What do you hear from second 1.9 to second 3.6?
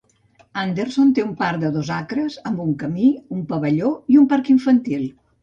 acres amb un camí, un